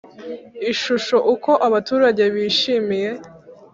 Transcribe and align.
Ishusho 0.71 1.15
Uko 1.33 1.51
abaturage 1.67 2.23
bishimiye 2.33 3.09